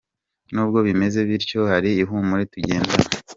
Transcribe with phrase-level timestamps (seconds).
[0.53, 3.05] Nubwo bimeze bityo hari ihumure tugendana.